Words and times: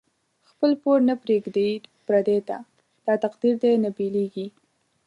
خپل 0.49 0.71
پور 0.81 0.97
نه 1.09 1.13
پریږدی 1.23 1.69
پردی 2.05 2.39
ته، 2.47 2.57
دا 3.05 3.13
تقدیر 3.23 3.55
دۍ 3.63 3.73
نه 3.83 3.89
بیلیږی 3.97 4.47